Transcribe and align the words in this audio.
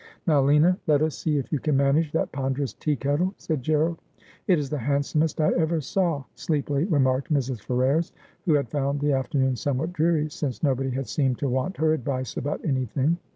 'Now, 0.25 0.41
Lina, 0.41 0.79
let 0.87 1.03
us 1.03 1.15
see 1.15 1.37
if 1.37 1.51
you 1.53 1.59
can 1.59 1.77
manage 1.77 2.11
that 2.11 2.31
ponderous 2.31 2.73
tea 2.73 2.95
kettle,' 2.95 3.35
said 3.37 3.61
Gerald. 3.61 3.99
It 4.47 4.57
is 4.57 4.71
the 4.71 4.79
handsomest 4.79 5.39
I 5.39 5.51
ever 5.53 5.79
saw,' 5.79 6.23
sleepily 6.33 6.85
remarked 6.85 7.31
Mrs. 7.31 7.61
Ferrers, 7.61 8.11
who 8.45 8.55
had 8.55 8.67
found 8.69 8.99
the 8.99 9.11
afternoon 9.13 9.55
somewhat 9.57 9.93
dreary, 9.93 10.27
since 10.31 10.63
nobody 10.63 10.89
had 10.89 11.05
seemed 11.07 11.37
to 11.37 11.47
want 11.49 11.77
her 11.77 11.93
advice 11.93 12.35
about 12.35 12.65
anything. 12.65 13.19